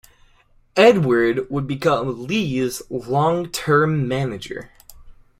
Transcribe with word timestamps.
Edwards 0.75 1.41
would 1.51 1.67
become 1.67 2.25
Lee's 2.25 2.81
long-term 2.89 4.07
manager. 4.07 4.71